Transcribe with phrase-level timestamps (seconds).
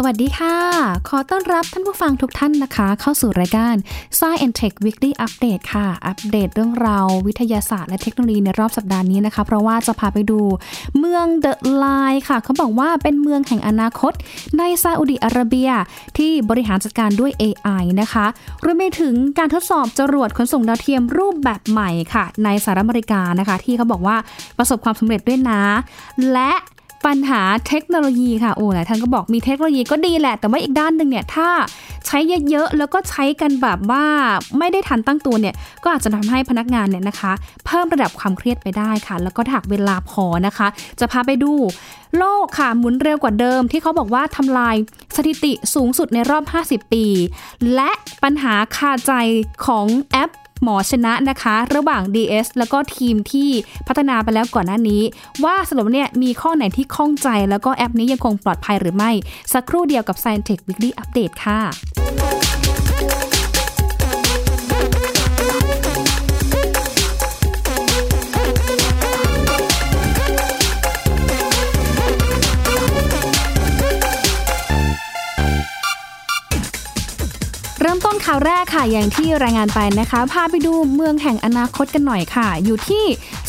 [0.00, 0.56] สวัสดีค่ะ
[1.08, 3.74] ขอต้อนรับท่านผู้ฟังทุกท่านนะคะ เข้าสู่รายการ
[4.18, 10.40] Science and Tech Weekly Update ค่ะ อัปเดตเรื่องราววิทยาศาสตร์และเทคโนโลยีในรอบสัปดาห์นี้นะคะ เพราะว่าจะพาไปดู
[10.98, 14.12] เมืองเดอะไลน์ค่ะ เขาบอกว่าเป็นเมืองแห่งอนาคต
[14.58, 15.70] ในซาอุดิอาระเบีย
[16.18, 18.26] ที่บริหารจัดการด้วย AI นะคะ
[18.64, 24.16] รวมไปถึงการทดสอบจรวดขนส่งดาวเทียมรูปแบบใหม่ค่ะ ในสหรัฐอเมริกานะคะ ที่เขาบอกว่า
[24.58, 25.62] ประสบความสำเร็จด้วยนะ
[26.32, 26.52] และ
[27.06, 31.48] ปัญหาเทคโนโลยีค่ะโอ้หลายท่านก็บอกมีเทคโนโลยีก็ดีแหละ แต่ว่าอีกด้านหนึ่งเนี่ยถ้า
[32.06, 32.18] ใช้
[32.50, 34.04] เยอะๆ แล้วก็ใช้กันแบบว่า
[34.58, 37.32] ไม่ได้ทันตั้งตัวเนี่ยก็อาจจะทำให้พนักงานเนี่ยนะคะ
[37.66, 40.66] เพิ่มระดับความเครียดไปได้ค่ะ แล้วก็ถักเวลาพอนะคะ
[41.00, 41.52] จะพาไปดู
[42.18, 44.76] โลกค่ะหมุนเร็วกว่าเดิม ที่เขาบอกว่าทำลาย
[45.16, 47.04] สถิติสูงสุดในรอบ 50 ปี
[47.74, 47.90] และ
[48.22, 49.12] ปัญหาคาใจ
[49.66, 50.30] ของแอป
[50.62, 53.50] หมอชนะนะคะ ระหว่าง DS แล้วก็ทีมที่
[53.88, 55.02] พัฒนาไปแล้วก่อนหน้านี้
[55.44, 59.10] ว่าสรุปเนี่ยมีข้อไหนที่ข้องใจ แล้วก็แอปนี้ยังคงปลอดภัยหรือไม่
[59.52, 62.37] สักครู่เดียวกับ Science Tech Weekly Update ค่ะ
[78.30, 83.04] ข่าวแรกค่ะอย่างที่รายงานไปนะคะ พาไปดูเมืองแห่งอนาคตกันหน่อยค่ะ อยู่ที่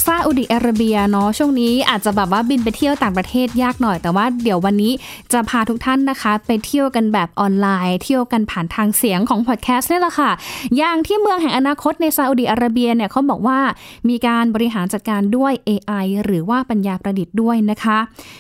[0.05, 4.93] ซาอุดิอาระเบียเนาะช่วงนี้อาจจะแบบว่าบินไปเที่ยวต่างประเทศยากหน่อย แต่ว่าเดี๋ยววันนี้
[5.33, 10.31] จะพาทุกท่านนะคะ ไปเที่ยวกันแบบออนไลน์ เที่ยวกันผ่านทางเสียงของพอดแคสต์นี่แหละค่ะ
[10.77, 13.59] อย่างที่เมืองแห่งอนาคตในซาอุดิอาระเบียเนี่ยเขาบอกว่า
[14.09, 17.97] มีการบริหารจัดการด้วย AI หรือว่าปัญญาประดิษฐ์ด้วยนะคะ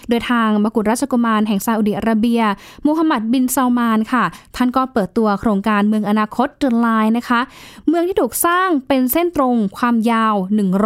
[0.09, 2.41] โดยทางมกุฎราชกุมารแห่งซาอุดิอาระเบีย
[2.85, 4.23] มูฮัมหมัดบินซาลมานค่ะ
[4.55, 7.39] ท่านก็เปิดตัวโครงการเมืองอนาคตเดนไลน์นะคะ
[7.87, 10.35] เมืองที่ถูกสร้างเป็นเส้นตรงความยาว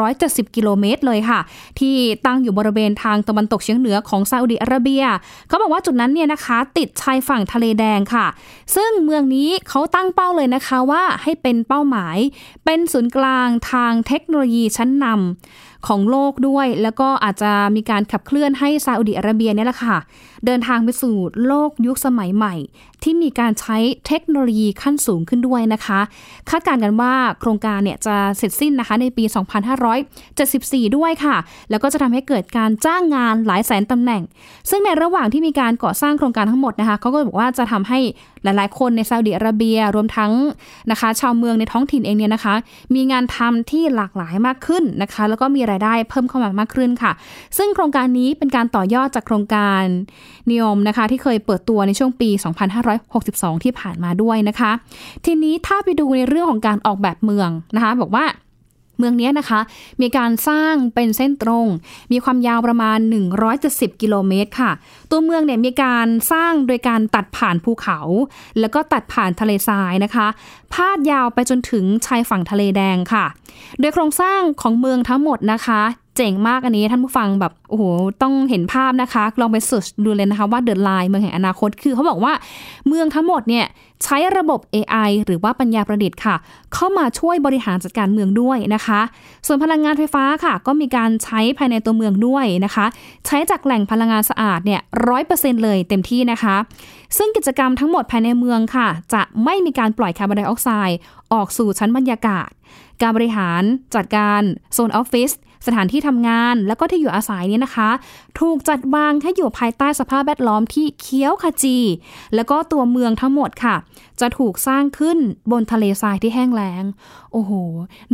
[0.02, 1.40] 170กิโลเมตรเลยค่ะ
[1.80, 5.04] ที่ตั้งอยู่บริเวณทางตะวันตกเฉียงเหนือของซาอุดิอาระเบีย
[5.48, 8.26] เขาบอกว่าจุดนั้นเนี่ยนะคะ ติดชายฝั่งทะเลแดงค่ะ
[8.76, 12.18] ซึ่งเมืองนี้เขาตั้งเป้าเลยนะคะว่าให้เป็นเป้าหมาย
[12.66, 19.98] เป็นศูนย์กลางทางเทคโนโลยีชั้นนำของโลกด้วย แล้วก็อาจจะมีการขับเคลื่อนให้ซาอุดิอาระเบียเนี่ยแหละค่ะ
[20.46, 21.16] เดินทางไปสู่
[21.46, 22.56] โลกยุคสมัยใหม่
[23.04, 23.78] ที่มีการใช้
[24.08, 26.00] เทคโนโลยีขั้นสูงขึ้นด้วยนะคะ
[26.50, 29.24] คาดการณ์กันว่าโครงการเนี่ยจะเสร็จสิ้นนะคะในปี
[30.10, 31.36] 2574 ด้วยค่ะ
[31.70, 34.22] แล้วก็จะทำให้เกิดการจ้างงานหลายแสนตำแหน่ง
[34.70, 38.00] ซึ่งในระหว่างที่มีการก่อสร้างโครงการทั้งหมดนะคะเขาก็บอกว่าจะทำให้
[38.44, 40.32] หลาย ๆ คนในซาอุดิอาระเบียรวมทั้ง
[40.92, 42.56] นะคะ ชาวเมืองในท้องถิ่นเองเนี่ยนะคะ
[42.96, 47.12] มีงานทำที่หลากหลายมากขึ้นนะคะ แล้วก็มีรายได้เพิ่มเข้ามามากขึ้นค่ะ
[47.58, 49.84] ซึ่งโครงการนี้เป็นการต่อยอดจากโครงการ
[50.52, 52.30] นิยมนะคะ ที่เคยเปิดตัวในช่วงปี
[52.98, 54.72] 2562 ที่ผ่านมาด้วยนะคะ
[55.26, 58.26] ทีนี้ถ้าไปดูในเรื่องของการออกแบบเมืองนะคะ บอกว่า
[59.00, 59.60] เมืองนี้นะคะ
[60.02, 61.68] มีการสร้างเป็นเส้นตรง
[62.12, 62.98] มีความยาวประมาณ
[63.50, 64.72] 170 กิโลเมตรค่ะ
[65.12, 68.00] ตัวเมืองเนี่ยมีการสร้างโดยการตัดผ่านภูเขา
[68.60, 70.28] แล้วก็ตัดผ่านทะเลทรายนะคะ
[70.74, 73.26] พาดยาวไปจนถึงชายฝั่งทะเลแดงค่ะ
[73.80, 75.82] โดยโครงสร้างของเมืองทั้งหมดนะคะ
[76.18, 77.84] เจ๋งมากอันนี้ท่านผู้ฟังแบบโอ้โห
[78.22, 82.34] ต้องเห็นภาพนะคะ ลองไปเสิร์ชดูเลยนะคะว่าเด e l ไลน์เมืองแห่งอนาคตคือเขาบอกว่า
[82.88, 83.66] เมืองทั้งหมดเนี่ย
[84.04, 86.36] ใช้ระบบ AI หรือว่าปัญญาประดิษฐ์ค่ะ
[86.74, 89.02] เข้ามาช่วยบริหารจัดการเมืองด้วยนะคะ
[89.48, 92.86] ส่วนพลังงานไฟฟ้าค่ะ ก็มีการใช้ภายในตัวเมืองด้วยนะคะ
[93.28, 96.56] ใช้จากแหล่งพลังงานสะอาดเนี่ยร้อยเปอร์เซ็นต์เลยเต็มที่นะคะ
[97.18, 100.98] ซึ่งกิจกรรมทั้งหมดภายในเมืองค่ะ จะไม่มีการปล่อยคาร์บอนไดออกไซด์
[101.34, 102.50] ออกสู่ชั้นบรรยากาศ
[103.02, 103.62] การบริหาร
[103.96, 104.42] จัดการ
[104.74, 105.32] โซนออฟฟิศ
[105.66, 107.90] สถานที่ทำงาน แล้วก็ที่อยู่อาศัยเนี่ยนะคะ
[108.40, 111.78] ถูกจัดวางให้อยู่ภายใต้สภาพแวดล้อมที่เคี้ยวขจี
[112.36, 113.76] แล้วก็ตัวเมืองทั้งหมดค่ะ
[114.22, 115.18] จะถูกสร้างขึ้น
[115.52, 116.84] บนทะเลทรายที่แห้งแล้ง
[117.32, 117.52] โอ้โห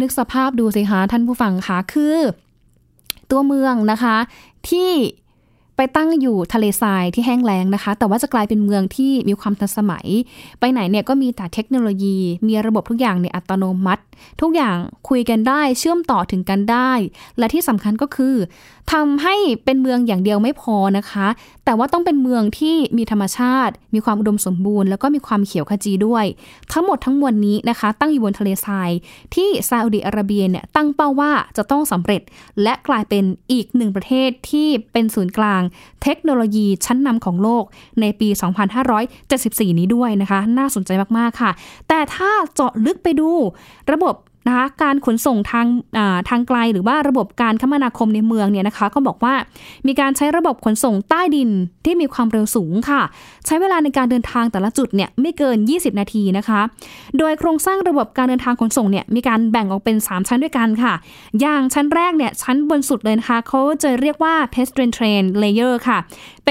[0.01, 2.17] นึกสภาพดูสิคะท่านผู้ฟังคะคือ
[3.31, 4.15] ตัวเมืองนะคะ
[4.69, 4.91] ที่
[5.81, 10.07] ไปตั้งอยู่ทะเลทรายที่แห้งแล้งนะคะ แต่ว่าจะกลายเป็นเมืองที่มีความทันสมัย
[10.59, 12.17] ไปไหนเนี่ยก็มีแต่เทคโนโลยี
[12.47, 14.03] มีระบบทุกอย่างในอัตโนมัติ
[14.41, 14.77] ทุกอย่าง
[15.09, 16.91] คุยกันได้เชื่อมต่อถึงกันได้
[17.37, 18.35] และที่สำคัญก็คือ
[18.91, 19.35] ทำให้
[19.65, 21.27] เป็นเมืองอย่างเดียวไม่พอนะคะ
[21.65, 26.25] แต่ว่าต้องเป็นเมืองที่มีธรรมชาติ มีความอุดมสมบูรณ์แล้วก็มีความเขียวขจีด้วย
[26.73, 28.89] ทั้งหมดทั้งมวลนี้นะคะ ตั้งอยู่บนทะเลทราย
[29.35, 32.21] ที่ซาอุดิอาระเบียเนี่ยตั้งเป้าว่าจะต้องสำเร็จ
[32.63, 35.61] และกลายเป็นอีกหนึ่งประเทศที่เป็นศูนย์กลาง
[36.03, 37.63] เทคโนโลยีชั้นนำของโลก
[38.01, 38.29] ในปี
[39.03, 41.51] 2574 นี้ด้วยนะคะ น่าสนใจมาก ๆ ค่ะ
[41.87, 43.29] แต่ถ้าเจาะลึกไปดู
[43.91, 44.15] ระบบ
[44.49, 45.67] นะคะการขนส่งทาง
[46.29, 49.33] ทางไกลหรือว่าระบบการคมนาคมในเมืองเนี่ยนะคะ ก็บอกว่า
[49.87, 51.49] มีการใช้ระบบขนส่งใต้ดิน
[51.85, 53.01] ที่มีความเร็วสูงค่ะ
[53.45, 56.61] ใช้เวลาในการเดินทางแต่ละจุดเนี่ยไม่เกิน 20 นาทีนะคะ
[57.17, 60.93] โดยโครงสร้างระบบการเดินทางขนส่งเนี่ยมีการแบ่งออกเป็น 3 ชั้นด้วยกันค่ะ
[61.41, 65.97] อย่างชั้นแรกเนี่ยชั้นบนสุดเลยนะคะเขาจะเรียกว่า pedestrian train layer ค่ะ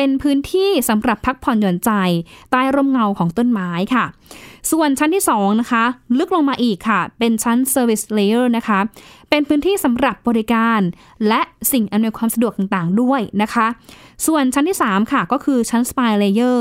[0.01, 1.91] เป็นพื้นที่สำหรับพักผ่อนหย่อนใจ
[2.51, 4.05] ใต้ร่มเงาของต้นไม้ค่ะ
[4.71, 5.85] ส่วนชั้นที่2นะคะ
[6.19, 8.79] ลึกลงมาอีกค่ะ เป็นชั้น Service Layer นะคะ
[9.31, 10.81] เป็นพื้นที่สำหรับบริการ
[11.29, 11.41] และ
[11.73, 13.67] สิ่งอำนวยความสะดวกต่างๆ ด้วยนะคะ
[14.27, 16.59] ส่วนชั้นที่ 3 ค่ะ ก็คือชั้น Spy Layer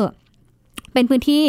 [0.98, 1.46] เป็นพื้นที่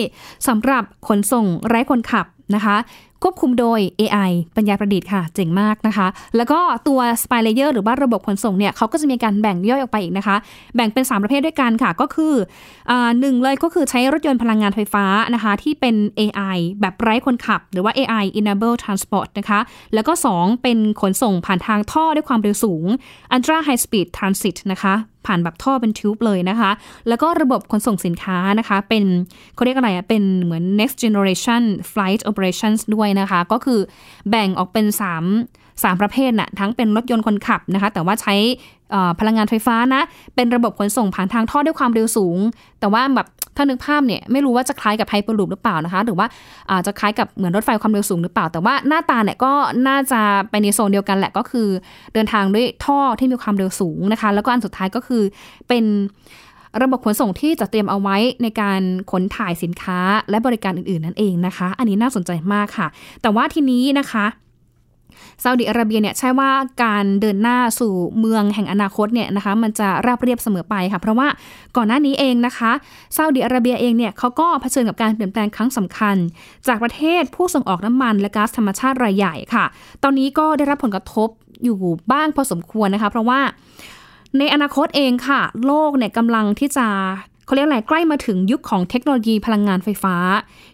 [0.49, 2.77] สำหรับขนส่งไร้คนขับนะคะ
[3.23, 6.07] ควบคุมโดย AI ปัญญาประดิษฐ์ค่ะ เจ๋งมากนะคะ
[6.37, 10.37] แล้วก็ตัว Spy Layer หรือว่าระบบขนส่งเนี่ยเขาก็จะมีการแบ่งย่อยออกไปอีกนะคะ
[10.75, 12.35] แบ่งเป็น 3 ประเภทด้วยกันค่ะ ก็คือ
[12.91, 15.05] อหนึ่งเลยก็คือใช้รถยนต์พลังงานไฟฟ้า
[15.35, 19.61] นะคะ ที่เป็น AI แบบไร้คนขับ หรือว่า AI enable transport นะคะ
[19.95, 22.87] แล้วก็ 2 เป็นขนส่งผ่านทางท่อด้วยความเร็วสูง
[23.35, 24.95] ultra high speed transit นะคะ
[25.29, 26.71] ผ่านแบบท่อเป็นทิวบเลยนะคะ
[27.09, 29.05] แล้วก็ระบบขนส่งสินค้านะคะ เป็น
[29.55, 33.81] เขาเรียกอะไรอะเป็นเหมือน next generation flight operations ด้วยนะคะ ก็คือ
[34.31, 34.87] แบ่งออกเป็น
[35.35, 38.35] 3 3 ประเภทนะ่ะทั้งเป็นรถยนต์คนขับนะคะ แต่ว่าใช้
[39.21, 40.03] พลังงานไฟฟ้านะ
[40.35, 42.39] เป็นระบบขนส่งผ่านทางท่อด้วยความเร็วสูง
[42.81, 43.27] แต่ว่าแบบ
[43.59, 46.27] ถ้านึกภาพเนี่ยไม่รู้ว่าจะคล้ายกับไฮเปอร์ลูปหรือเปล่านะคะ หรือว่า
[46.71, 49.53] อาจจะคล้ายกับเหมือนรถไฟความเร็วสูงหรือเปล่า แต่ว่าหน้าตาเนี่ยก็
[49.89, 50.21] น่าจะ
[50.51, 51.69] ไปในโซนเดียวกันแหละก็คือ
[52.15, 55.23] เดินทางด้วยท่อที่มีความเร็วสูงนะคะ แล้วก็อันสุดท้ายก็คือ
[55.69, 55.85] เป็น
[56.83, 59.99] ระบบขนส่งที่จะเตรียมเอาไว้ในการขนถ่ายสินค้า
[60.31, 62.89] และบริการอื่นๆนั่นเองนะคะ อันนี้น่าสนใจมากค่ะ
[63.23, 64.25] แต่ว่าทีนี้นะคะ
[65.43, 66.51] ซาอุดิอาระเบียเนี่ยใช่ว่า
[66.85, 71.29] การเดินหน้าสู่เมืองแห่งอนาคตเนี่ยนะคะมันจะราบเรียบเสมอไปค่ะเพราะว่า
[71.77, 72.73] ก่อนหน้านี้เองนะคะ
[73.17, 76.17] ซาอุดิอาระเบียเองเนี่ยเขาก็เผชิญกับการเปลี่ยนแปลงครั้งสำคัญ
[76.69, 79.65] จากประเทศผู้ส่งออกน้ำมันและก๊าซธรรมชาติรายใหญ่ค่ะ
[80.03, 81.29] ตอนนี้ก็ได้รับผลกระทบ
[81.65, 81.77] อยู่
[82.13, 83.41] บ้างพอสมควรนะคะ เพราะว่า
[84.39, 86.87] ในอนาคตเองค่ะ โลกเนี่ยกำลังที่จะ
[87.49, 90.17] เขาเรียกอะไรใกล้มาถึงยุคของเทคโนโลยีพลังงานไฟฟ้า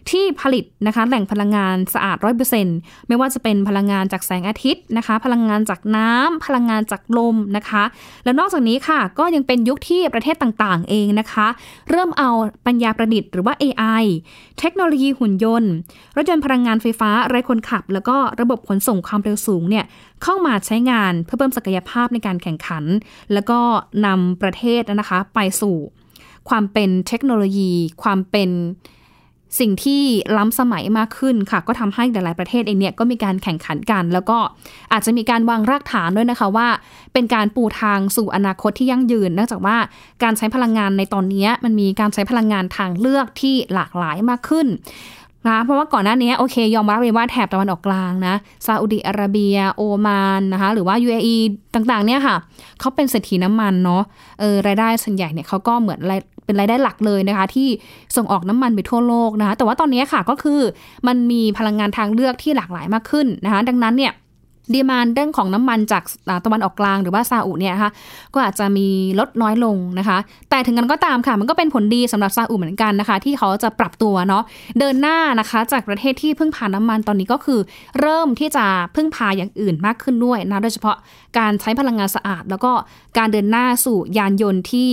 [0.09, 2.77] ที่ผลิตนะคะแหล่งพลังงานสะอาดร้อยเปอร์เซ็นต์
[3.07, 7.83] ไม่ว่าจะเป็นพลังงานจากแสงอาทิตย์นะคะ พลังงานจากน้ำพลังงานจากลมนะคะ
[8.23, 11.47] แล้วนอกจากนี้ค่ะก็ยังเป็นยุคที่ประเทศต่างๆ เองนะคะ
[11.89, 12.29] เริ่มเอา
[12.65, 14.03] ปัญญาประดิษฐ์หรือว่า AI
[14.59, 15.71] เทคโนโลยีหุ่นยนต์
[16.15, 19.85] รถยนต์พลังงานไฟฟ้าไร้คนขับ แล้วก็ระบบขนส่งความเร็วสูงเนี่ย
[20.23, 22.83] เข้ามาใช้งานเพื่อเพิ่มศักยภาพในการแข่งขัน
[23.33, 23.59] แล้วก็
[24.05, 25.77] นำประเทศนะคะไปสู่
[26.49, 27.71] ความเป็นเทคโนโลยี
[28.03, 28.49] ความเป็น
[29.59, 30.03] สิ่งที่
[30.37, 34.37] ล้ำสมัยมากขึ้นค่ะ ก็ทำให้หลาย ๆ ประเทศเองเนี่ยก็มีการแข่งขันกัน แล้วก็
[34.91, 36.67] อาจจะมีการวางรากฐานด้วยนะคะว่า
[37.13, 39.77] เป็นการปูทางสู่อนาคตที่ยั่งยืนเนื่องจากว่า
[40.23, 44.67] การใช้พลังงานในตอนนี้มันมีการใช้พลังงานทางเลือกที่หลากหลายมากขึ้น
[45.47, 51.37] นะเพราะว่าก่อนหน้านี้โอเค ยอมรับเลยว่าแถบตะวันออกกลางนะซาอุดิอาระเบีย โอมานนะคะหรือว่า UAE
[51.75, 52.35] ต่างๆเนี่ยค่ะ
[52.79, 54.03] เขาเป็นเศรษฐีน้ำมันเนาะ
[54.39, 55.99] เออรายได้ส่วนใหญ่เนี่ยเขาก็เหมือน
[56.45, 57.67] เป็นรายได้หลักเลยนะคะ ที่
[58.15, 60.59] ส่งออกน้ำมันไปทั่วโลกนะคะ แต่ว่าตอนนี้ค่ะก็คือ
[61.07, 64.13] มันมีพลังงานทางเลือกที่หลากหลายมากขึ้นนะคะ ดังนั้นเนี่ย
[64.73, 66.03] ดีมานเรื่องของน้ำมันจาก
[66.45, 67.91] ตะวันออกกลางหรือว่าซาอุเนี่ยนะคะ
[68.33, 68.87] ก็อาจจะมี
[69.19, 70.17] ลดน้อยลงนะคะ
[70.49, 74.43] แต่ถึงกระนั้นก็ตามค่ะ มันก็เป็นผลดีสำหรับซาอุเหมือนกันนะคะ ที่เขาจะปรับตัวเนาะ
[74.79, 77.59] เดินหน้านะคะ จากประเทศที่พึ่งพาน้ำมันตอนนี้ก็คือ
[77.99, 78.65] เริ่มที่จะ
[78.95, 80.97] พึ่งพาอย่างอื่นมากขึ้นด้วยนะโดยเฉพาะ
[81.37, 82.71] การใช้พลังงานสะอาด แล้วก็
[83.17, 84.89] การเดินหน้าสู่ยานยนต์ที่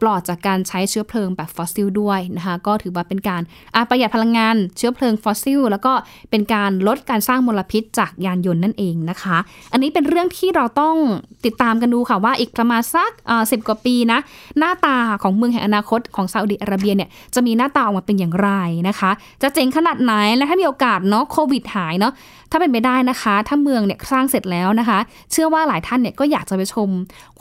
[0.00, 3.42] ปลอดจากการใช้เชื้อเพลิงแบบฟอสซิลด้วยนะคะก็ถือว่าเป็นการ
[3.88, 5.92] ประหยัดพลังงานเชื้อเพลิงฟอสซิลแล้วก็
[6.30, 9.36] เป็นการลดการสร้างมลพิษจากยานยนต์นั่นเองนะคะ
[9.72, 10.96] อันนี้เป็นเรื่องที่เราต้อง
[11.44, 13.10] ติดตามกันดูค่ะว่าอีกประมาณสัก
[13.50, 14.18] สิบกว่าปีนะ
[14.58, 18.50] หน้าตาของเมืองแห่งอนาคตของซาอุดิอาระเบียเนี่ยจะมีหน้าตาออกมาเป็นอย่างไร
[18.88, 19.10] นะคะ
[19.42, 22.14] จะเจ๋งขนาดไหนและถ้ามีโอกาสเนาะโควิดหายเนาะ
[22.50, 24.98] ถ้าเป็นไปได้นะคะ ถ้าเมืองเนี่ยสร้างเสร็จแล้วนะคะ
[25.32, 26.88] เชื่อว่าหลายท่านเนี่ยก็อยากจะไปชม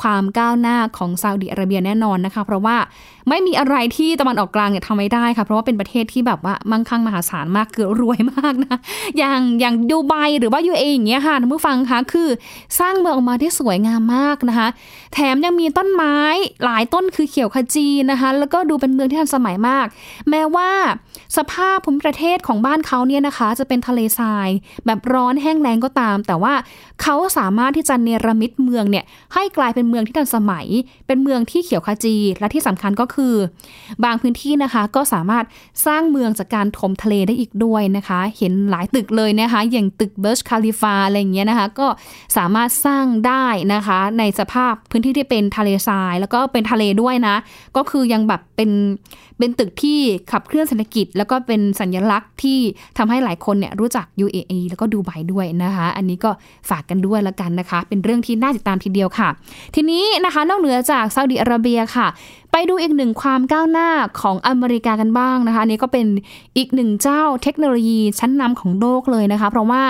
[0.02, 2.76] ความก้าวหน้าของซาอุดิอาระเบียแน่นอนนะคะเพราะว่า
[3.30, 8.78] ไม่มีอะไรที่ตะวันออกกลางเนี่ยทำไม่ได้ค่ะ เพราะว่าเป็นประเทศที่แบบว่ามั่งคั่งมหาศาลมากเกือรวยมากนะ
[9.18, 12.30] อย่างอย่างดูไบหรือว่ายูเออย่างเงี้ยค่ะท่านผู้ฟังคะคือ
[12.80, 14.68] สร้างเมืองออกมาที่สวยงามมากนะคะ
[15.14, 16.18] แถมยังมีต้นไม้
[16.64, 19.86] หลายต้นคือเขียวขจีนะคะ แล้วก็ดูเป็นเมืองที่ทันสมัยมาก
[20.30, 20.70] แม้ว่า
[21.38, 24.50] สภาพภูมิประเทศของบ้านเขาเนี่ยนะคะ จะเป็นทะเลทราย
[24.86, 26.54] แบบร้อนแห้งแล้งก็ตาม แต่ว่า
[27.02, 30.68] เขาสามารถที่จะเนรมิตเมืองเนี่ยให้กลายเป็นเมืองที่ทันสมัย
[31.08, 33.36] เป็นเมืองที่เขียวขจี และที่สำคัญก็คือ
[34.04, 35.46] บางพื้นที่นะคะก็สามารถ
[35.86, 41.88] สร้างเมืองจากการถมทะเลได้อีกด้วยนะคะ เห็นหลายตึกเลยนะคะ อย่างตึกเบิร์ชคาลิฟาอะไรอย่างเงี้ยนะคะ ก็
[42.38, 47.36] สามารถสร้างได้นะคะ ในสภาพพื้นที่ที่เป็นทะเลทราย แล้วก็เป็นทะเลด้วยนะ
[47.78, 48.72] ก็คือยังแบบเป็น
[49.40, 50.00] เป็นตึกที่
[50.32, 52.60] ขับเคลื่อนเศรษฐกิจแล้วก็เป็นสัญลักษณ์ที่
[52.98, 56.32] ทำให้หลายคนเนี่ยรู้จัก UAE แล้วก็ดูไบด้วยนะคะ อันนี้ก็
[56.70, 59.30] ฝากกันด้วยแล้วกันนะคะ เป็นเรื่องที่น่าติดตามทีเดียวค่ะ
[59.76, 62.08] ทีนี้นะคะนอกเหนือจากซาอุดิอาระเบียค่ะ
[62.52, 63.90] ไปดูอีกหนึ่งความก้าวหน้า
[64.22, 66.06] ของอเมริกากันบ้างนะคะอันนี้ก็เป็น
[66.58, 69.84] อีกหนึ่งเจ้าเทคโนโลยีชั้นนำของโลกเลยนะคะ เพราะว่า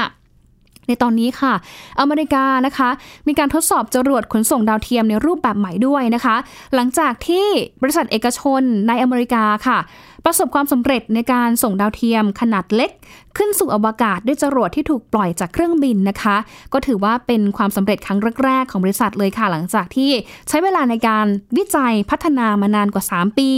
[0.87, 1.53] ในตอนนี้ค่ะ
[1.99, 2.89] อเมริกานะคะ
[3.27, 6.35] มีการทดสอบจรวดขนส่งดาวเทียมในรูปแบบใหม่ด้วยนะคะ
[6.75, 7.45] หลังจากที่
[7.81, 9.77] บริษัทเอกชนในอเมริกาค่ะ
[10.25, 12.91] ประสบความสำเร็จในการส่งดาวเทียมขนาดเล็ก
[13.37, 16.35] ขึ้นสู่อวกาศด้วยจรวดที่ถูกปล่อยจากเครื่องบินนะคะ
[16.73, 20.11] ก็ถือว่าเป็นความสำเร็จครั้งแรกๆของบริษัทเลยค่ะ หลังจากที่
[20.47, 21.25] ใช้เวลาในการ
[21.57, 23.51] วิจัยพัฒนามานานกว่า 3 ปี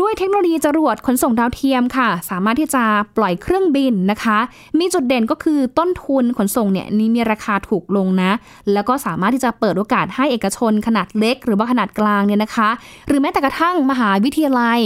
[0.00, 2.84] ด้วยเทคโนโลยีจรวดขนส่งดาวเทียมค่ะ สามารถที่จะ
[3.16, 4.38] ปล่อยเครื่องบินนะคะ
[4.78, 8.30] มีจุดเด่นก็คือต้นทุนขนส่งเนี่ยนี่มีราคาถูกลงนะ
[8.72, 12.68] แล้วก็สามารถที่จะเปิดโอกาสให้เอกชนขนาดเล็ก หรือว่าขนาดกลางเนี่ยนะคะ
[13.08, 14.80] หรือแม้แต่กระทั่งมหาวิทยาลัย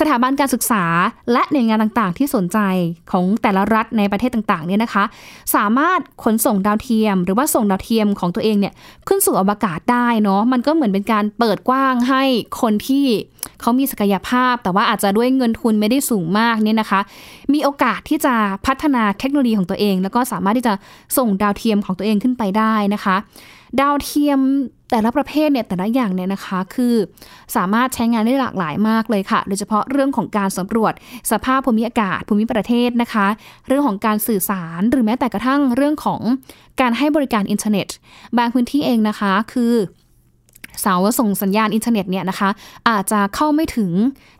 [0.00, 0.84] สถาบันการศึกษา
[1.32, 2.58] และหน่วยงานต่างๆ ที่สนใจ
[3.10, 5.04] ของแต่ละรัฐในประเทศต่างๆเนี่ยนะคะ
[5.54, 8.74] สามารถขนส่งดาวเทียม หรือว่าส่งดาวเทียมของตัวเองเนี่ย
[9.08, 12.22] ขึ้นสู่อวกาศได้เนาะมันก็เหมือนเป็นการเปิดกว้างให้
[12.60, 13.06] คนที่
[13.60, 17.00] เขามีศักยภาพ แต่ว่าอาจจะด้วยเงินทุนไม่ได้สูงมากเนี่ยนะคะ
[17.52, 18.34] มีโอกาสที่จะ
[18.66, 20.74] พัฒนาเทคโนโลยีของตัวเอง แล้วก็สามารถที่จะ
[21.16, 23.16] ส่งดาวเทียมของตัวเองขึ้นไปได้นะคะ
[23.80, 24.40] ดาวเทียม
[24.90, 26.94] แต่ละประเภทเนี่ยแต่ละอย่างเนี่ยนะคะคือ
[27.56, 30.92] สามารถใช้งานได้หลากหลายมากเลยค่ะ โดยเฉพาะเรื่องของการสำรวจ
[31.30, 33.26] สภาพภูมิอากาศภูมิประเทศนะคะ
[33.68, 36.20] เรื่องของการสื่อสารหรือแม้แต่กระทั่งเรื่องของ
[36.80, 37.88] การให้บริการอินเทอร์เน็ต
[38.38, 39.74] บางพื้นที่เองนะคะคือ
[40.80, 42.50] เสาส่งสัญญาณอินเทอร์เน็ตเนี่ยนะคะ
[42.88, 43.92] อาจจะเข้าไม่ถึง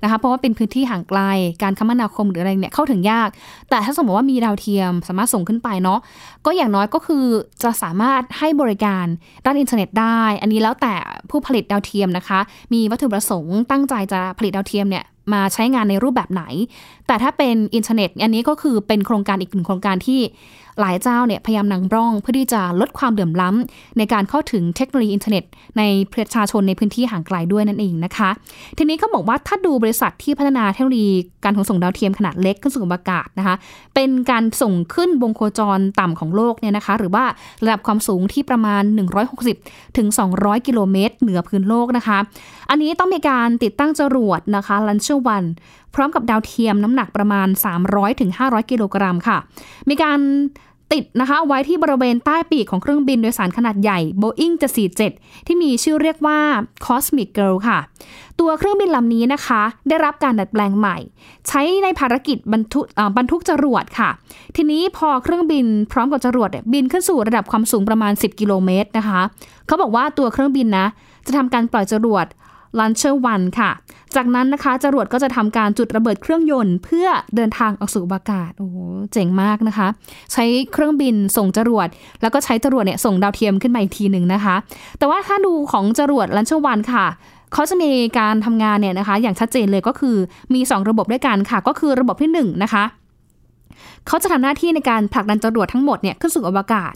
[0.02, 1.20] นะคะ เพราะว่าเป็นพื้นที่ห่างไกล
[1.62, 3.28] การคมนาคมหรืออะไรเนี่ยเข้าถึงยาก
[3.70, 5.99] แต่ถ้าสมมติว่ามีดาวเทียมสามารถส่งขึ้นไปเนาะ
[6.47, 7.25] ก็อย่างน้อยก็คือ
[7.62, 9.06] จะสามารถให้บริการ
[9.44, 10.94] ด้านอินเทอร์เน็ตได้ อันนี้แล้วแต่
[11.30, 12.40] ผู้ผลิตดาวเทียมนะคะ
[12.73, 16.42] มีวัตถุประสงค์ตั้งใจจะผลิตดาวเทียมเนี่ยมาใช้งานในรูปแบบไหน
[17.06, 20.20] แต่ถ้าเป็นอินเทอร์เน็ต อันนี้ก็คือเป็นโครงการอีกหนึ่งโครงการที่
[20.80, 25.44] หลายเจ้าเนี่ยพยายามนำร่องเพื่อที่จะลดความเหลื่อมล้ำในการเข้าถึงเทคโนโลยีอินเทอร์เน็ต
[25.78, 28.30] ในประชาชนในพื้นที่ห่างไกลด้วยนั่นเองนะคะ
[28.78, 31.10] ทีนี้เขาบอกว่าถ้าดูบริษัทที่พัฒนาเทคโนโลยี
[31.44, 33.54] การขนส่งดาวเทียมขนาดเล็กขึ้นสู่อวกาศนะคะ
[33.94, 37.24] เป็นการส่งขึ้นวงโคจรต่ำของโลกเนี่ยนะคะ หรือว่า
[37.62, 38.82] ระดับความสูงที่ประมาณ
[39.40, 42.18] 160ถึง200 กิโลเมตร เหนือพื้นโลกนะคะ
[42.70, 45.44] อันนี้ต้องมีการติดตั้งจรวดนะคะลันเชอร์วัน
[45.94, 47.48] พร้อมกับดาวเทียมน้ำหนักประมาณ
[48.08, 49.38] 300-500 กิโลกรัมค่ะ
[49.88, 50.18] มีการ
[50.92, 54.54] ติดนะคะไว้ที่บริเวณใต้ปีกของเครื่องบินโดยสารขนาดใหญ่ Boeing
[55.00, 56.38] 747 ที่มีชื่อเรียกว่า
[56.86, 57.78] Cosmic Girl ค่ะ
[58.40, 60.96] ตัวเครื่องบินลำนี้นะคะ ได้รับการดัดแปลงใหม่
[61.48, 62.84] ใช้ในภารกิจบรรทุก
[63.16, 64.10] บรรทุกจรวดค่ะ
[64.56, 69.20] ทีนี้พอเครื่องบินพร้อมกับจรวดบินขึ้นสู่ระดับความสูงประมาณ 10 กิโลเมตรนะคะ
[69.66, 70.86] เขาบอกว่าตัวเครื่องบินนะ
[71.26, 72.26] จะทำการปล่อยจรวด
[72.78, 73.70] Launcher 1ค่ะ
[74.16, 78.76] จากนั้นนะคะจรวดก็จะทำการจุดระเบิดเครื่องยนต์ เพื่อเดินทางออกสู่อากาศโอ้โห
[79.12, 79.88] เจ๋งมากนะคะ
[80.32, 81.88] ใช้เครื่องบินส่งจรวด
[82.22, 84.54] แล้วก็ใช้จรวดเนี่ยส่งดาวเทียมขึ้นมาอีกทีหนึ่งนะคะ
[84.98, 87.06] แต่ว่าถ้าดูของจรวด Launcher 1ค่ะ
[87.52, 90.16] เขาจะมีการทำงานเนี่ยนะคะ อย่างชัดเจนเลยก็คือ
[90.54, 92.84] มี 2 ระบบด้วยกันค่ะ ก็คือระบบที่1นะคะ
[94.06, 96.94] เขาจะทำหน้าที่ในการผลักดันจรวดทั้งหมดเนี่ยขึ้นสู่อวกาศ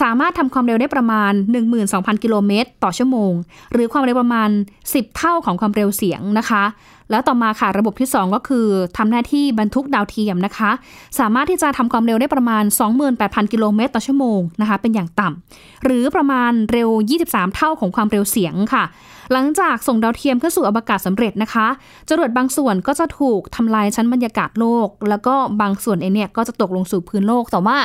[0.00, 1.32] สามารถทำความเร็วได้ประมาณ
[1.78, 3.32] 12,000 กิโลเมตร ต่อชั่วโมง
[3.72, 4.48] หรือความเร็วประมาณ
[4.82, 6.64] 10 เท่าของความเร็วเสียงนะคะ
[7.10, 8.66] แล้วต่อมาค่ะระบบที่ 2 ก็คือ
[8.96, 10.70] ทำหน้าที่บรรทุกดาวเทียมนะคะ
[11.18, 12.64] สามารถที่จะทำความเร็วได้ประมาณ
[13.08, 16.90] 28,000 กิโลเมตรต่อชั่วโมงนะคะเป็นอย่างต่ำหรือประมาณเร็ว
[17.22, 18.84] 23 เท่าของความเร็วเสียงค่ะ
[19.32, 21.66] หลังจากส่งดาวเทียมขึ้นสู่อวกาศสำเร็จนะคะ
[22.08, 27.76] จรวดบางส่วนก็จะถูกทำลายชั้นบรรยากาศโลก แล้วก็บางส่วนเองเนี่ยก็จะตกลงสู่พื้นโลกแต่ว่า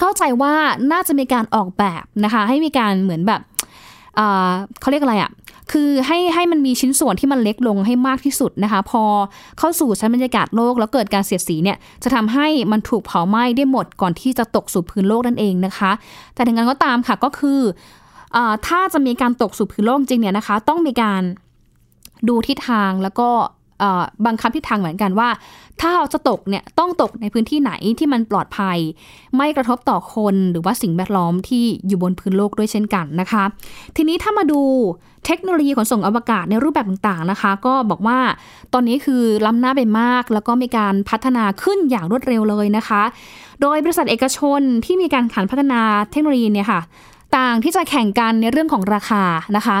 [0.00, 0.54] เข้าใจว่า
[0.92, 3.40] น่าจะมีการออกแบบนะคะ ให้มีการเหมือนแบบ
[4.80, 5.30] เขาเรียกอะไรอะ่ะ
[5.72, 9.02] คือให้ให้มันมีชิ้นส่วนที่มันเล็กลงให้มากที่สุดนะคะ พอ
[9.58, 15.90] เข้าสู่ชั้นบรรยากาศโลกแล้วเกิดการเสียดสีเนี่ย จะทำให้มันถูกเผาไหม้ได้หมดก่อนที่จะตกสู่พื้นโลกนั่นเองนะคะ
[16.34, 17.60] แต่ถึงงั้นก็ตามค่ะก็คือ
[18.66, 21.22] ถ้าจะมีการตกสู่พื้นโลกจริงเนี่ยนะคะ ต้องมีการ
[22.28, 23.28] ดูทิศทางแล้วก็
[24.26, 25.28] บังคับทิศทางเหมือนกันว่า
[25.80, 28.78] ถ้าเราจะตกเนี่ยต้องตกในพื้นที่ไหนที่มันปลอดภัย
[29.36, 33.44] ไม่กระทบต่อคนหรือว่าสิ่งแวดล้อมที่อยู่บนพื้นโลกด้วยเช่นกันนะคะ
[33.96, 34.60] ทีนี้ถ้ามาดู
[35.26, 38.18] เทคโนโลยีขนส่งอวกาศในรูปแบบต่างๆนะคะ ก็บอกว่า
[38.72, 43.02] ตอนนี้คือล้ำหน้าไปมาก แล้วก็มีการพัฒนาขึ้นอย่างรวดเร็วเลยนะคะ
[43.60, 46.80] โดยบริษัทเอกชนที่มีการขันพัฒนาเทคโนโลยีเนี่ยค่ะ
[47.36, 49.24] ต่างที่จะแข่งกันในเรื่องของราคา
[49.56, 49.78] นะคะ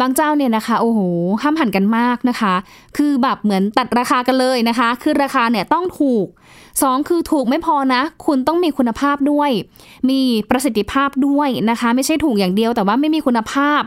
[0.00, 1.00] บางเจ้าเนี่ยนะคะโอ้โห
[1.42, 2.54] ห้ามหันกันมากนะคะ
[2.96, 6.26] คือแบบเหมือนตัดราคากันเลยนะคะ คือราคาเนี่ยต้องถูก
[6.66, 9.50] 2 คือถูกไม่พอนะ คุณต้องมีคุณภาพด้วย
[10.10, 13.80] มีประสิทธิภาพด้วยนะคะ ไม่ใช่ถูกอย่างเดียวแต่ว่าไม่มีคุณภาพ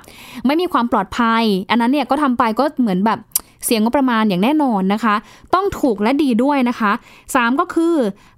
[0.48, 3.20] ไม่มีความปลอดภัย อันนั้นเนี่ยก็ทำไปก็เหมือนแบบ
[3.66, 5.16] เสียงงบประมาณอย่างแน่นอนนะคะ
[5.54, 6.92] ต้องถูกและดีด้วยนะคะ
[7.28, 7.96] 3 ก็คือ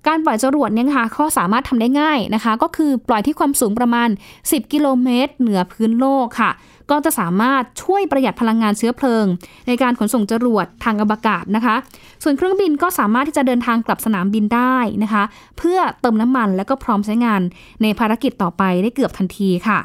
[0.07, 4.09] การปล่อยจรวดเนี่ยค่ะเขาสามารถทำได้ง่ายนะคะ ก็คือปล่อยที่ความสูงประมาณ
[4.41, 6.51] 10 กิโลเมตร เหนือพื้นโลกค่ะ
[6.91, 9.25] ก็จะสามารถช่วยประหยัดพลังงานเชื้อเพลิง
[9.67, 11.75] ในการขนส่งจรวดทางอวกาศนะคะ
[12.23, 15.23] ส่วนเครื่องบินก็สามารถที่จะเดินทางกลับสนามบินได้นะคะ
[15.57, 17.41] เพื่อเติมน้ำมันและก็พร้อมใช้งาน
[17.81, 19.79] ในภารกิจต่อไปได้เกือบทันทีค่ะ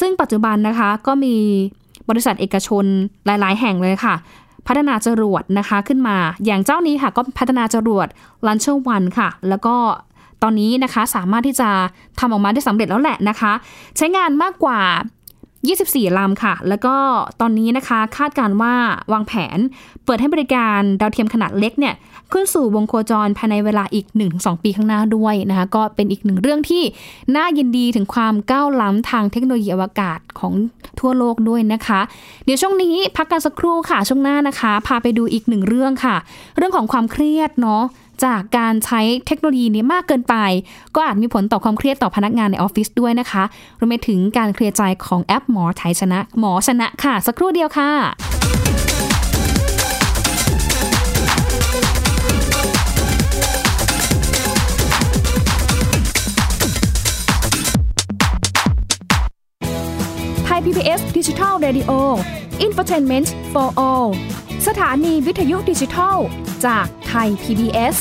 [0.00, 1.36] ซึ่งปัจจุบันนะคะก็มี
[2.08, 2.84] บริษัทเอกชน
[3.26, 4.14] หลาย ๆ แห่งเลยค่ะ
[4.66, 6.16] พัฒนาจรวดนะคะขึ้นมา
[6.46, 8.08] อย่างเจ้านี้ค่ะก็พัฒนาจรวด
[8.46, 9.76] ลันเชอร์วันค่ะ แล้วก็
[10.42, 11.70] ตอนนี้นะคะสามารถที่จะ
[12.18, 13.52] ทำออกมาได้สำเร็จแล้วแหละนะคะ
[13.96, 14.80] ใช้งานมากกว่า
[15.48, 16.94] 24 ลำค่ะ แล้วก็
[17.40, 18.74] ตอนนี้นะคะคาดการว่า
[19.12, 19.58] วางแผน
[20.04, 21.94] เปิดให้บริการดาวเทียมขนาดเล็กเนี่ย
[22.32, 26.82] ขึ้นสู่วงโคจรภายในเวลาอีก 1-2 ปีข้างหน้าด้วยนะคะก็เป็นอีกหนึ่งเรื่องที่
[27.36, 30.52] น่ายินดีถึงความก้าวล้ำทางเทคโนโลยีอวกาศของ
[31.00, 32.00] ทั่วโลกด้วยนะคะ
[32.44, 36.16] เดี๋ยวช่วงนี้พักกันสักครู่ค่ะช่วงหน้านะคะ พาไปดูอีกหนึ่งเรื่องค่ะ
[36.56, 37.82] เรื่องของความเครียดเนาะ
[38.24, 40.34] จากการใช้เทคโนโลยีนี้มากเกินไป
[40.94, 43.42] ก็อาจมีผลต่อความเครียดต่อพนักงานในออฟฟิศด้วยนะคะ
[43.80, 48.93] รวมไปถึงการเคลียร์ใจของแอปหมอไทยชนะ หมอชนะค่ะ สักครู่เดียวค่ะ
[60.64, 61.92] PBS ดิจิทัล Radio
[62.66, 64.08] Infotainment for All
[64.66, 66.16] สถานีวิทยุดิจิทัล
[66.66, 67.96] จากไทย PBS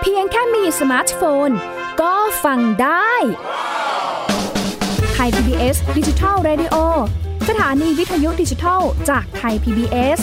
[0.00, 1.50] เพียงแค่มีสมาร์ทโฟน
[2.00, 3.12] ก็ฟังได้
[5.14, 6.76] ไทย PBS ดิจิทัล Radio
[7.48, 10.18] สถานีวิทยุดิจิทัลจากไทย PBS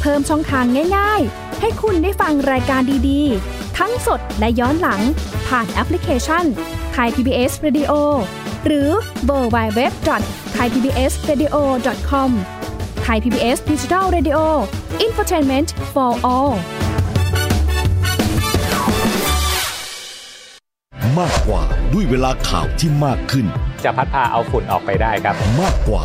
[0.00, 0.64] เพิ่มช่องทาง
[0.96, 5.00] ง่าย ๆ ให้คุณได้ฟังรายการดีๆ ทั้งสดและย้อนหลัง
[5.48, 6.44] ผ่านแอปพลิเคชัน
[6.92, 7.92] ไทย PBS Radio
[8.66, 8.90] หรือ
[9.24, 9.92] เวอร์ไบเว็บ
[10.54, 11.56] ไทยพีบีเอสเรดิโอ
[12.10, 12.30] คอม
[13.02, 14.38] ไทยพีบีเอสดิจิทัลเรดิโอ
[15.00, 16.52] อินฟอร์ทนเมนต์ for all
[21.18, 23.46] มากกว่าด้วยเวลาข่าวที่มากขึ้น
[23.84, 26.04] จะพัดพาเอาฝุ่นออกไปได้ครับ มากกว่า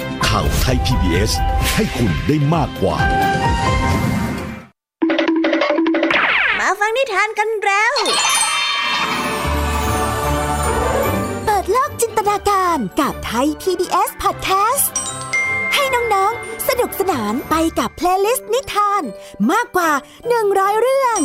[0.35, 1.31] ข่าวไทย PBS
[1.75, 2.97] ให้คุณได้มากกว่า
[6.59, 7.95] มาฟังนิทานกันแล้ว
[11.45, 14.85] เปิดโลกจินตนาการกับไทย PBS Podcast
[15.73, 19.03] ให้น้องๆ สนุกสนานไปกับ playlist นิทาน
[19.51, 19.91] มากกว่า
[20.37, 21.19] 100 เรื่อง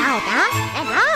[0.00, 0.44] เอานะ
[0.74, 1.12] เอา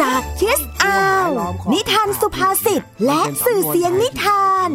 [0.00, 1.28] จาก Kids อาว
[1.72, 4.68] นิทานสุภาษิตและสื่อเสียงนิทาน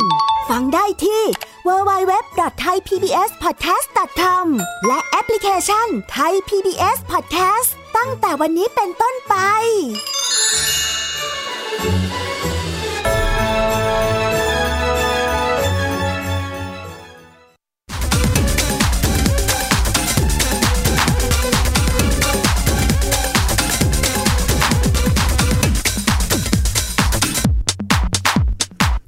[0.49, 1.23] ฟังได้ที่
[1.67, 4.45] www.thaipbspodcast.com
[4.87, 9.35] และแอปพลิเคชัน Thai PBS Podcast ตั้งแต่วันนี้เป็นต้นไป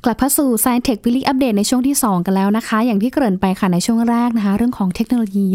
[0.05, 5.47] กลับเข้าสู่ Science Tech Weekly Update ในช่วงที่ 2 กันแล้วนะคะ อย่างที่เกริ่นไปค่ะในช่วงแรกนะคะ เรื่องของเทคโนโลยี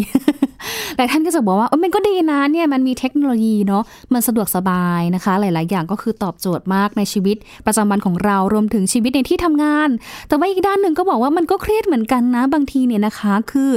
[0.96, 3.82] หลายท่านก็จะบอกว่ามันก็ดีนะเนี่ยมันมีเทคโนโลยีเนาะ
[4.12, 7.36] มันสะดวกสบายนะคะ หลาย ๆ อย่างก็คือตอบโจทย์มากในชีวิต
[7.66, 9.88] ประจำวันของเรารวมถึงชีวิตในที่ทำงาน
[10.28, 13.70] แต่ว่าอีกด้านหนึ่งก็บอกว่ามันก็เครียดเหมือนกันนะ บางทีเนี่ยนะคะ คือ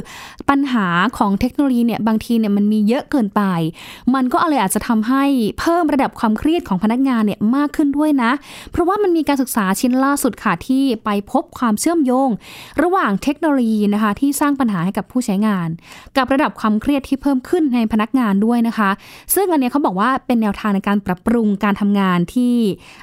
[0.49, 3.41] ปัญหาของเทคโนโลยีเนี่ยบางทีเนี่ยมันมีเยอะเกินไป
[4.15, 5.23] มันก็อะไรอาจจะทำให้
[5.59, 8.31] เพิ่มระดับความเครียดของพนักงานเนี่ยมากขึ้นด้วยนะ
[8.71, 12.29] เพราะว่ามันมีการศึกษาชิ้นล่าสุดค่ะที่ไปพบความเชื่อมโยง
[12.81, 15.69] ระหว่างเทคโนโลยีนะคะ ที่สร้างปัญหาให้กับผู้ใช้งาน
[16.17, 18.89] กับระดับความเครียดที่เพิ่มขึ้นในพนักงานด้วยนะคะ
[19.35, 22.55] ซึ่งอันนี้เขาบอกว่าเป็นแนวทางในการปรับปรุงการทำงานที่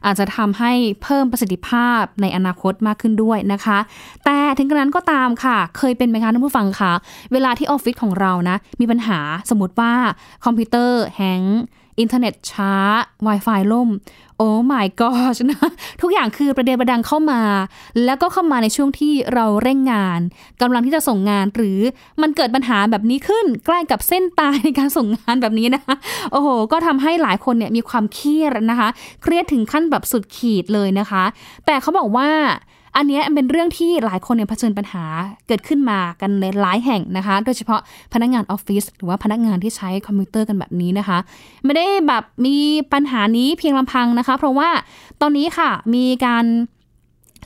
[0.05, 3.79] อาจจะทำให้เพิ่มประสิทธิภาพในอนาคตมากขึ้นด้วยนะคะ
[4.25, 6.93] แต่ถึงกระนั้นก็ตามค่ะ เคยเป็นไหมคะท่านผู้ฟังคะ
[7.33, 9.19] เวลาที่ออฟฟิศของเรานะมีปัญหา
[9.51, 9.93] สมมติว่า
[10.45, 11.43] คอมพิวเตอร์แฮง
[11.99, 12.73] อินเทอร์เน็ตช้า
[13.27, 13.91] Wi-Fi ล่ม
[14.39, 15.61] โอ้ my god นะ
[16.03, 17.43] ทุกอย่างคือประเด็นประดังเข้ามา
[18.05, 20.21] แล้วก็เข้ามาในช่วงที่เราเร่งงาน
[20.63, 21.81] กำลังที่จะส่งงานหรือ
[22.23, 25.95] มันเกิดปัญหาแบบนี้ขึ้น ใกล้กับเส้นตายในการส่งงานแบบนี้นะคะ
[26.33, 28.89] โอ้โห ก็ทำให้หลายคนเนี่ยมีความเครียดนะคะ
[29.23, 31.25] เครียดถึงขั้นแบบสุดขีดเลยนะคะ
[31.67, 32.29] แต่เขาบอกว่า
[32.97, 35.05] อันนี้เป็นเรื่องที่หลายคนเนี่ยเผชิญปัญหา
[35.47, 37.81] เกิดขึ้นมากันในหลายแห่งนะคะ โดยเฉพาะ
[38.13, 41.19] พนักงานออฟฟิศหรือว่าพนักงานที่ใช้คอมพิวเตอร์กันแบบนี้นะคะ
[41.65, 42.57] ไม่ได้แบบมี
[42.93, 44.69] ปัญหานี้เพียงลำพังนะคะ เพราะว่า
[45.21, 46.45] ตอนนี้ค่ะมีการ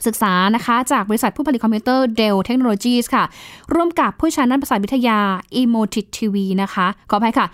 [0.05, 3.23] ศึกษานะคะจากบริษัทผู้ผลิตคอมพิวเตอร์ Dell Technologies ค่ะ
[3.73, 5.19] ร่วมกับผู้ชานักภาษาวิทยา
[5.61, 7.47] Emotic TV นะคะขออภัยค่ะ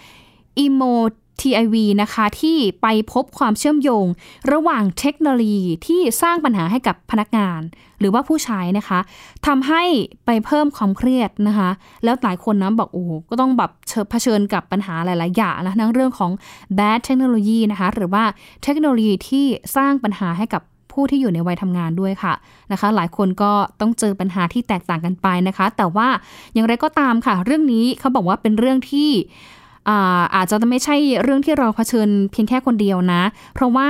[0.63, 0.93] Emo
[1.39, 4.05] TIV นะคะที่ไปพบความเชื่อมโยง
[4.51, 7.61] ระหว่างเทคโนโลยีที่สร้างปัญหาให้กับพนักงาน
[7.99, 8.99] หรือว่าผู้ใช้นะคะ
[9.47, 9.83] ทำให้
[10.25, 11.69] ไปเพิ่มความเครียดนะคะ
[12.03, 13.71] แล้วหลายคนนะบอกโอ้ก็ต้องแบบ
[14.09, 16.31] เผชิญกับปัญหาหลาย ๆ อย่างนะทั้งเรื่องของ
[16.77, 18.23] bad technology นะคะหรือว่า
[18.63, 22.33] เทคโนโลยีที่สร้างปัญหาให้กับผู้ที่อยู่ในวัยทำงานด้วยค่ะ
[22.71, 26.07] นะคะ หลายคนก็ต้องเจอปัญหาที่แตกต่างกันไปนะคะ แต่ว่า
[26.53, 29.09] อย่างไรก็ตามค่ะ เรื่องนี้เขาบอกว่าเป็นเรื่องที่
[29.89, 33.21] อาอาจจะไม่ใช่เรื่องที่เราเผชิญเพียงแค่คนเดียวนะ
[33.53, 33.89] เพราะว่า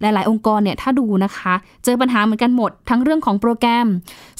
[0.00, 3.86] หลาย ๆ องค์กรเนี่ยถ้าดูนะคะ เจอปัญหาเหมือนกันหมด ทั้งเรื่องของโปรแกรม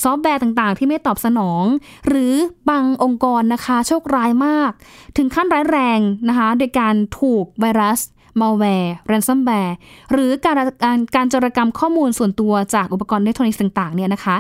[0.03, 1.65] ซอฟต์แวร์ต่างๆ ที่ไม่ตอบสนอง
[2.09, 2.33] หรือ
[2.71, 4.71] บางองค์กรนะคะ โชคร้ายมาก
[5.17, 8.01] ถึงขั้นร้ายแรงนะคะโดยการถูกไวรัส
[8.41, 9.75] malware ransomware
[10.13, 14.37] หรือการการการโจรกรรมข้อมูลส่วนตัวจากอุปกรณ์อิเล็กทรอนิกส์ต่างๆเนี่ยนะคะ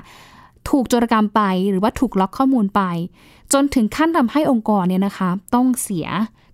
[0.71, 2.83] ถูกโจรกรรมไปหรือว่าถูกล็อกข้อมูลไป
[3.53, 6.09] จนถึงขั้นทำให้องค์กรเนี่ยนะคะ ต้องเสีย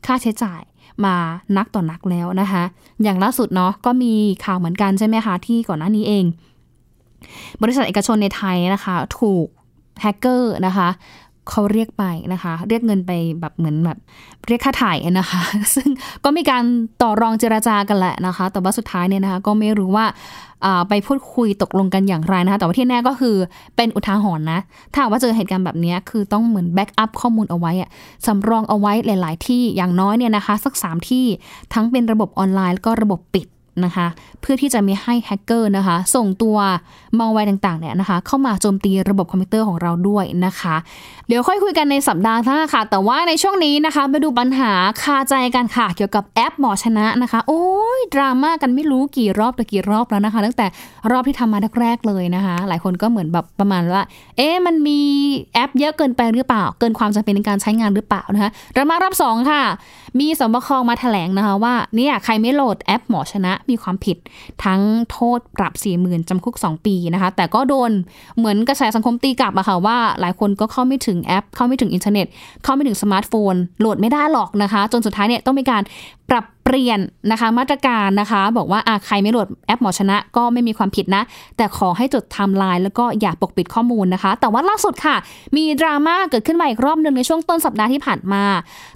[0.06, 0.62] ค่าใช้จ่าย
[1.04, 1.14] มา
[1.56, 2.62] นักต่อนักแล้วนะคะ
[3.02, 4.12] อย่างล่าสุดเนาะก็มี
[4.44, 6.24] ข่าวเหมือนกันใช่ไหมคะ ที่ก่อนหน้านี้เอง
[7.62, 9.46] บริษัทเอกชนในไทยนะคะ ถูก
[10.02, 10.88] แฮกเกอร์นะคะ
[11.50, 13.98] เขาเรียกไปนะคะ เรียกเงินไปแบบเหมือนแบบ
[14.46, 15.40] เรียกค่าถ่ายนะคะ
[15.74, 15.88] ซึ่ง
[16.24, 16.64] ก็มีการ
[17.02, 20.06] ต่อรองเจราจากันแหละนะคะ แต่ว่าสุดท้ายเนี่ยนะคะก็ไม่รู้ว่า
[20.88, 23.36] ไปพูดคุยตกลงกันอย่างไรนะคะ แต่ว่าที่แน่ก็คือ
[23.76, 24.60] เป็นอุทาหรณ์นะ
[24.92, 27.90] ถ้าว่าเจอเหตุการณ์แบบนี้คือต้องเหมือนแบ็กอัพข้อมูลเอาไว้อะ
[28.26, 31.26] สำรองเอาไว้หลาย ๆ ที่อย่างน้อยเนี่ยนะคะ สัก 3 ที่
[31.74, 33.46] ทั้งเป็นระบบออนไลน์แล้วก็ระบบปิด
[33.84, 34.06] นะคะ
[34.40, 36.56] เพื่อที่จะไม่ให้แฮกเกอร์นะคะ ส่งตัว
[37.18, 40.76] มอลไวต่างๆเนี่ยนะคะ เข้ามาโจมตีระบบคอมพิวเตอร์ของเราด้วยนะคะ
[41.28, 47.64] เดี๋ยวค่อยคุยกันในสัปดาห์หน้าค่ะ แต่ว่าในช่วงนี้นะคะไปดูปัญหาคาใจกันค่ะ เกี่ยวกับแอปหมอชนะนะคะ โอ้
[47.98, 50.66] ยดราม่ากันไม่รู้กี่รอบต่อกี่รอบแล้วนะคะ ตั้งแต่
[51.10, 54.02] รอบที่ทำมาแรกๆเลยนะคะ หลายคนก็เหมือนแบบประมาณว่า
[54.36, 55.00] เอ๊ะมันมี
[55.54, 59.62] แอปเยอะเกินไปหรือเปล่า เกินความจำเป็นในการใช้งานหรือเปล่านะคะดราม่ารอบ2ค่ะ
[60.20, 64.16] มีศบคมาแถลงนะคะว่าเนี่ยใครไม่โหลดแอปหมอชนะมีความผิด
[64.64, 64.80] ทั้ง
[65.12, 67.90] โทษปรับ 40,000จำคุก 2 ปีนะคะ แต่ก็โดน
[68.38, 72.26] เหมือนกระแสสังคมตีกลับอะค่ะว่า หลายคนก็เข้าไม่ถึงแอป เข้าไม่ถึงอินเทอร์เน็ต
[72.64, 75.82] เข้าไม่ถึงสมาร์ทโฟน โหลดไม่ได้หรอกนะคะ จนสุดท้ายเนี่ยต้องมีการ
[76.30, 77.00] ปรับ เปลี่ยน
[77.30, 81.22] นะคะมาตรการนะคะ บอกว่าใครไม่โหลดแอปหมอชนะก็ไม่มีความผิดนะ
[81.56, 85.16] แต่ขอให้จดไทม์ไลน์แล้วก็อย่าปกปิดข้อมูลนะคะ แต่ว่าล่าสุดค่ะ
[85.56, 88.44] มีดราม่าเกิดขึ้นมาอีกรอบหนึ่งในช่วงต้นสัปดาห์ที่ผ่านมา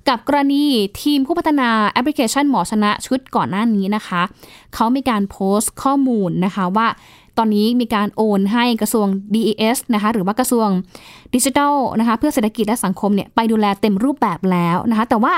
[0.08, 0.64] กับกรณี
[1.02, 4.22] ทีมผู้พัฒนาแอปพลิเคชันหมอชนะชุดก่อนหน้านี้นะคะ
[4.74, 6.86] เขามีการโพสต์ข้อมูลนะคะว่า
[7.38, 10.68] ตอนนี้มีการโอนให้กระทรวง DES นะคะหรือว่ากระทรวง
[11.34, 15.34] ดิจิทัลนะคะเพื่อเศรษฐกิจและสังคมเนี่ยไปดูแลเต็มรูปแบบแล้วนะคะแต่ว่า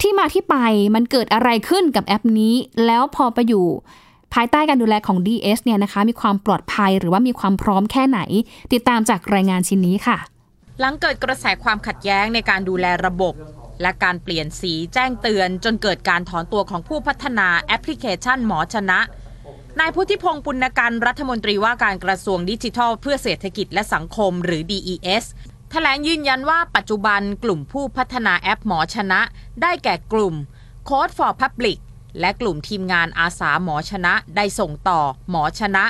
[0.00, 0.56] ที่มาที่ไป
[0.94, 2.54] มันเกิดอะไรขึ้นกับแอปนี้
[2.86, 3.66] แล้วพอไปอยู่
[4.34, 8.20] ภายใต้การดูแลของ DS เนี่ยนะคะมีความปลอดภัยหรือว่ามีความพร้อมแค่ไหน
[8.72, 10.18] ติดตามจากรายงานชิ้นนี้ค่ะ
[10.80, 13.34] หลังเกิดกระแสความขัดแย้งในการดูแลระบบ
[13.82, 18.98] และการเปลี่ยนสีแจ้งเตือน จนเกิดการถอนตัวของผู้พัฒนาแอปพลิเคชันหมอชนะ
[19.80, 25.24] นายพุทธิพงศ์ปุณกันรัฐมนตรีว่าการกระทรวงดิจิทัล เพื่อเศรษฐกิจและสังคมหรือ DES
[25.70, 29.20] แถลงยืนยันว่าปัจจุบันกลุ่มผู้พัฒนาแอปหมอชนะ
[29.62, 30.34] ได้แก่กลุ่ม
[30.88, 31.78] Code for Public
[32.20, 35.84] และกลุ่มทีมงานอาสาหมอชนะ ได้ส่งต่อหมอชนะ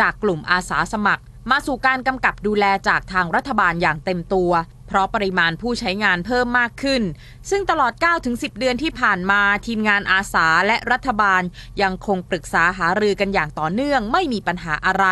[0.00, 4.50] จากกลุ่มอาสาสมัคร มาสู่การกำกับดูแลจากทางรัฐบาลอย่างเต็มตัว
[4.92, 7.02] เพราะปริมาณผู้ใช้งานเพิ่มมากขึ้น
[7.50, 7.92] ซึ่งตลอด
[8.24, 11.42] 9-10 เดือนที่ผ่านมาทีมงานอาสาและรัฐบาล
[11.82, 15.06] ยังคงปรึกษาหารือกันอย่างต่อเนื่องไม่มีปัญหาอะไร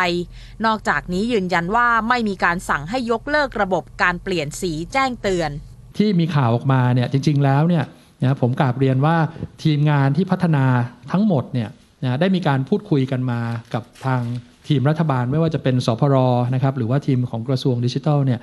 [0.65, 5.49] นอกจากนี้ยืนยันว่าไม่มีการสั่งให้ยกเลิกระบบการเปลี่ยนสีแจ้งเตือน
[5.97, 7.83] ที่มีข่าวออกมาเนี่ยจริง ๆ แล้วเนี่ย
[8.21, 9.15] นะผมกราบเรียนว่า
[9.63, 10.65] ทีมงานที่พัฒนา
[11.11, 11.69] ทั้งหมดเนี่ย
[12.03, 13.39] นะได้มีการพูดคุยกันมา
[13.73, 14.21] กับทาง
[14.67, 16.17] ทีมรัฐบาลไม่ว่าจะเป็นสพร
[16.53, 18.39] นะครับหรือว่าทีมของกระทรวงดิจิทัลเนี่ย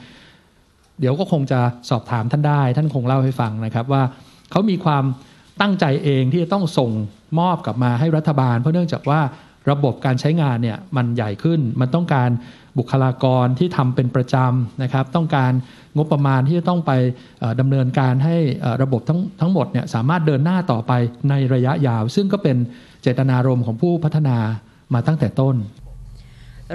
[1.00, 4.02] เดี๋ยวก็คงจะสอบถามท่านได้ ท่านคงเล่าให้ฟังนะครับว่า
[4.50, 5.04] เขามีความ
[5.60, 6.90] ตั้งใจเองที่จะต้องส่ง
[7.38, 9.20] มอบกลับมาให้รัฐบาล เพราะเนื่องจากว่า
[9.70, 12.30] ระบบการใช้งานเนี่ยมันใหญ่ขึ้น มันต้องการ
[12.78, 15.52] บุคลากรที่ทำเป็นประจำนะครับ ต้องการ
[15.96, 16.92] งบประมาณที่จะต้องไป
[17.60, 18.36] ดำเนินการให้
[18.82, 20.92] ระบบทั้งทั้งหมดเนี่ยสามารถเดินหน้าต่อไป
[21.30, 22.56] ในระยะยาว ซึ่งก็เป็น
[23.02, 24.38] เจตนารมณ์ของผู้พัฒนา
[24.94, 25.56] มาตั้งแต่ต้น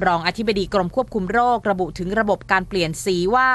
[0.05, 3.51] รองอธิบดีกรมควบคุมโรคระบุถึงระบบการเปลี่ยนสีว่า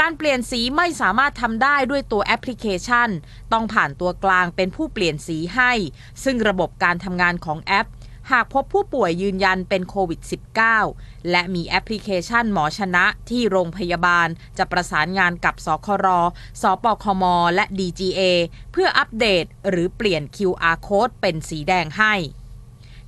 [0.00, 3.08] การเปลี่ยนสีไม่สามารถทำได้ด้วยตัวแอปพลิเคชัน
[3.52, 5.72] ต้องผ่านตัวกลางเป็นผู้เปลี่ยนสีให้
[6.24, 7.88] ซึ่งระบบการทำงานของแอป
[8.30, 10.20] หากพบผู้ป่วยยืนยันเป็นโควิด
[10.74, 16.06] -19 และมีแอปพลิเคชันหมอชนะที่โรงพยาบาล จะประสานงานกับสคร
[16.62, 18.20] สปคม และ DGA
[18.72, 22.14] เพื่ออัปเดต หรือเปลี่ยน QR code เป็นสีแดงให้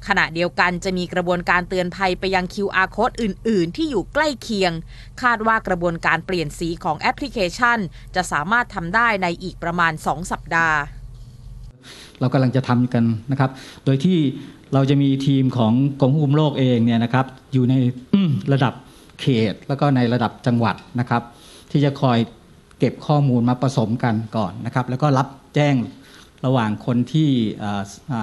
[0.09, 4.73] ขณะเดียวกันจะมีกระบวนการเตือนภัยไปยัง QR code อื่น ๆ ที่อยู่ใกล้เคียง
[5.23, 7.79] คาดว่ากระบวนการเปลี่ยนสีของแอปพลิเคชัน
[8.15, 10.79] จะสามารถทำได้ในอีกประมาณ 2 สัปดาห์
[12.21, 13.51] เรากำลังจะทำกันนะครับ
[13.85, 14.19] โดยที่
[14.75, 17.75] เราจะมีทีมของกรมควบคุมโรคเองเนี่ยนะครับ อยู่ใน
[18.53, 18.75] ระดับ
[19.21, 21.23] เขตแล้วก็ในระดับจังหวัดนะครับ
[21.71, 22.19] ที่จะคอย
[22.79, 25.75] เก็บข้อมูลมาผสมกันก่อนนะครับ แล้วก็รับแจ้ง
[26.47, 27.29] ระหว่างคนที่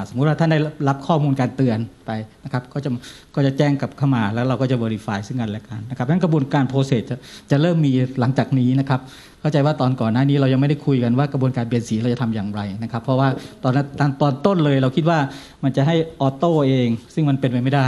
[0.10, 2.12] สมมุติว่าท่านได้รับข้อมูลการเตือนไป
[2.44, 2.90] นะครับก็จะ
[3.36, 7.18] ก็จะแจ้งกลับเข้ามาแล้วเราก็จะ verify ซึ่งกันและกันนะครับนั้นกระบวนการ process จะ
[7.52, 9.00] จะเริ่มมีหลังจากนี้นะครับ
[9.42, 13.28] เข้าใจว่าตอนก่อนหน้านี้เรายังไม่ได้คุยกันว่ากระบวนการเปลี่ยนสีเราจะทำอย่างไรนะครับ เพราะว่า
[13.64, 15.20] ตอนนั้นตอนตอนต้นเลยเราคิดว่า
[15.64, 17.88] มันจะให้ออโต้เอง ซึ่งมันเป็นไปไม่ได้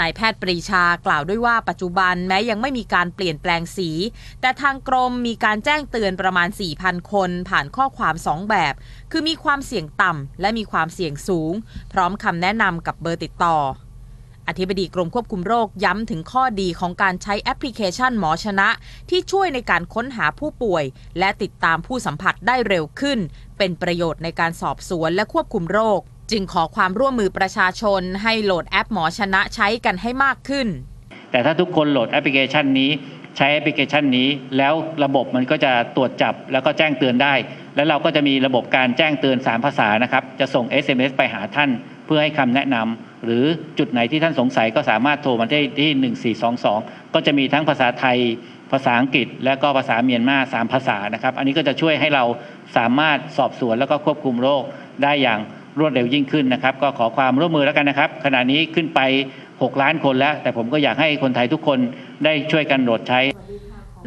[0.00, 3.90] นายแพทย์ปรีชากล่าวด้วยว่าปัจจุบันแม้ยังไม่มีการเปลี่ยนแปลงสี
[4.40, 6.48] แต่ทางกรมมีการแจ้งเตือนประมาณ
[6.80, 8.74] 4,000 คน ผ่านข้อความ 2 แบบ
[9.10, 11.52] คือมีความเสี่ยงต่ำและมีความเสี่ยงสูง
[11.92, 13.58] พร้อมคำแนะนำกับเบอร์ติดต่อ
[14.48, 18.68] อธิบดีกรมควบคุมโรคย้ำถึงข้อดีของการใช้แอปพลิเคชันหมอชนะ
[19.10, 20.84] ที่ช่วยในการค้นหาผู้ป่วย
[21.18, 23.18] และติดตามผู้สัมผัสได้เร็วขึ้น
[23.58, 26.00] เป็นประโยชน์ในการสอบสวนและควบคุมโรค
[26.34, 30.66] จึงขอความร่วมมือประชาชนให้โหลดแอปหมอชนะใช้กันให้มากขึ้น
[31.30, 32.90] แต่ถ้าทุกคนโหลดแอปพลิเคชันนี้
[33.36, 37.34] ใช้แอปพลิเคชันนี้ แล้วระบบมันก็จะตรวจจับแล้วก็แจ้งเตือนได้
[37.76, 41.70] แล้วเราก็จะมีระบบการแจ้งเตือน 3 ภาษานะครับจะส่ง SMS ไปหาท่าน
[42.06, 43.44] เพื่อให้คำแนะนำหรือ
[43.78, 46.38] จุดไหนที่ท่านสงสัยก็สามารถโทรมาได้ที่
[46.74, 48.18] 1422 ก็จะมีทั้งภาษาไทย
[48.72, 52.24] ภาษาอังกฤษ และก็ภาษาเมียนมาสามภาษานะครับ อันนี้ก็จะช่วยให้เรา
[52.76, 54.62] สามารถสอบสวนแล้วก็ควบคุมโรค
[55.02, 55.40] ได้อย่าง
[55.78, 59.00] รวดเร็วยิ่งขึ้นนะครับ ก็ขอความร่วมมือแล้วกันนะครับ ขณะนี้ขึ้นไป
[59.42, 61.78] 6 ล้านคนแล้ว แต่ผมก็อยากให้คนไทยทุกคน
[62.24, 63.20] ได้ช่วยกันโหลดใช้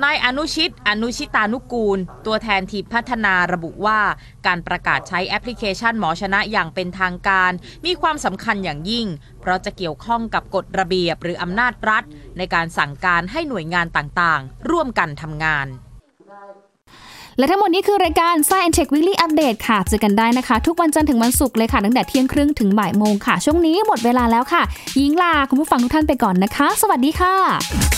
[0.04, 4.00] นายอนุชิต อนุชิตานุกูล ตัวแทนทีมพัฒนาระบุว่า
[4.48, 7.52] การประกาศใช้แอปพลิเคชันหมอชนะอย่างเป็นทางการ
[7.86, 9.08] มีความสำคัญอย่างยิ่ง
[9.42, 12.04] เพราะจะเกี่ยวข้องกับกฎระเบียบหรืออำนาจรัฐ
[12.38, 15.68] ในการสั่งการให้หน่วยงานต่างๆ ร่วมกันทำงาน
[17.38, 24.64] และทั้งหมดนี้คือรายการ Science Tech Weekly Update ค่ะ เจอกันได้นะคะ ทุกวันจันทร์ถึงวันศุกร์เลยค่ะ ตั้งแต่เที่ยงครึ่งถึงบ่ายโมงค่ะ ช่วงนี้หมดเวลาแล้วค่ะ
[25.00, 27.97] ยิงลาคุณผู้ฟังทุกท่านไปก่อนนะคะ สวัสดีค่ะ